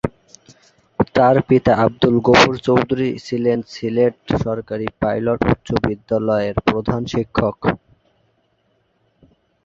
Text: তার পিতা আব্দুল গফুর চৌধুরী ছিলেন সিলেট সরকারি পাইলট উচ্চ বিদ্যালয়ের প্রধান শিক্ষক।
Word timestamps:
তার 1.15 1.35
পিতা 1.47 1.73
আব্দুল 1.85 2.15
গফুর 2.27 2.55
চৌধুরী 2.67 3.09
ছিলেন 3.25 3.59
সিলেট 3.73 4.15
সরকারি 4.37 4.87
পাইলট 5.01 5.39
উচ্চ 5.51 5.67
বিদ্যালয়ের 5.85 6.55
প্রধান 6.67 7.01
শিক্ষক। 7.13 7.57